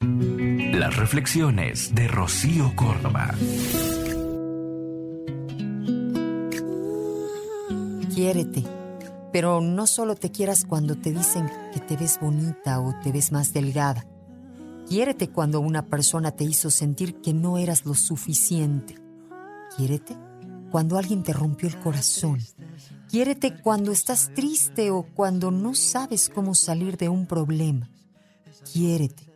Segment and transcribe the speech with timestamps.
[0.00, 3.34] Las reflexiones de Rocío Córdoba.
[8.14, 8.62] Quiérete,
[9.32, 13.32] pero no solo te quieras cuando te dicen que te ves bonita o te ves
[13.32, 14.06] más delgada.
[14.86, 18.96] Quiérete cuando una persona te hizo sentir que no eras lo suficiente.
[19.76, 20.14] Quiérete
[20.70, 22.38] cuando alguien te rompió el corazón.
[23.08, 27.88] Quiérete cuando estás triste o cuando no sabes cómo salir de un problema.
[28.70, 29.35] Quiérete.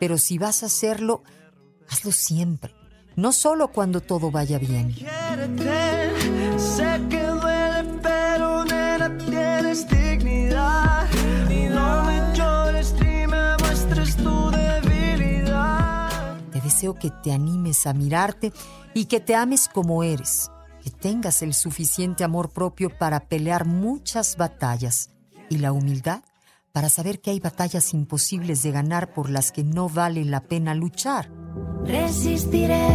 [0.00, 1.22] Pero si vas a hacerlo,
[1.88, 2.74] hazlo siempre.
[3.16, 4.94] No solo cuando todo vaya bien.
[4.94, 11.06] Quiérete, sé que duele, pero nena, tienes dignidad.
[11.50, 16.08] Y no me llores ni me muestres tu debilidad.
[16.50, 18.54] Te deseo que te animes a mirarte
[18.94, 20.50] y que te ames como eres,
[20.82, 25.10] que tengas el suficiente amor propio para pelear muchas batallas
[25.50, 26.22] y la humildad
[26.72, 30.74] para saber que hay batallas imposibles de ganar por las que no vale la pena
[30.74, 31.30] luchar.
[31.84, 32.86] Resistiré,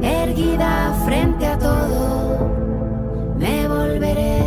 [0.00, 3.34] erguida frente a todo.
[3.36, 4.42] Me volveré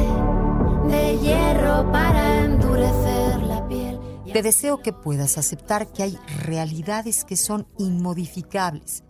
[0.88, 4.00] de hierro para endurecer la piel.
[4.32, 9.04] Te deseo que puedas aceptar que hay realidades que son inmodificables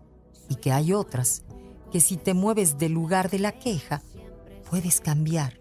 [0.49, 1.43] y que hay otras
[1.91, 4.01] que si te mueves del lugar de la queja,
[4.69, 5.59] puedes cambiar.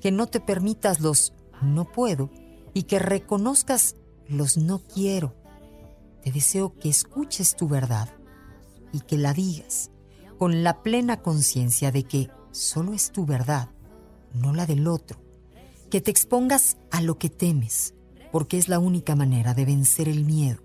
[0.00, 2.30] Que no te permitas los no puedo
[2.78, 3.96] y que reconozcas
[4.28, 5.34] los no quiero.
[6.22, 8.08] Te deseo que escuches tu verdad
[8.92, 9.90] y que la digas
[10.38, 13.70] con la plena conciencia de que solo es tu verdad,
[14.32, 15.20] no la del otro.
[15.90, 17.94] Que te expongas a lo que temes,
[18.30, 20.62] porque es la única manera de vencer el miedo.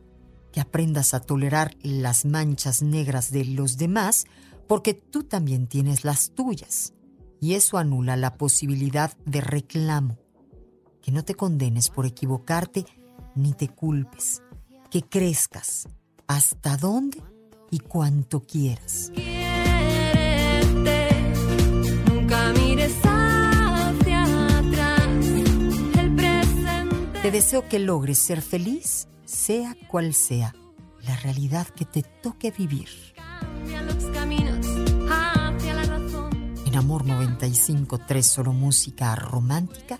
[0.52, 4.25] Que aprendas a tolerar las manchas negras de los demás,
[4.67, 6.94] porque tú también tienes las tuyas.
[7.41, 10.23] Y eso anula la posibilidad de reclamo
[11.04, 12.86] que no te condenes por equivocarte
[13.36, 14.42] ni te culpes,
[14.90, 15.88] que crezcas
[16.28, 17.22] hasta donde
[17.70, 19.12] y cuanto quieras.
[19.14, 21.09] Quiérete,
[22.09, 24.24] nunca mires hacia
[24.59, 25.08] atrás.
[26.00, 27.20] El presente.
[27.22, 30.56] Te deseo que logres ser feliz, sea cual sea
[31.02, 32.88] la realidad que te toque vivir.
[33.16, 34.66] Cambia los caminos
[35.12, 36.53] hacia la razón.
[36.66, 40.00] En Amor 95.3 solo música romántica,